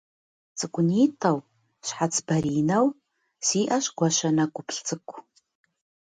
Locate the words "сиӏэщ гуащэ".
3.45-4.29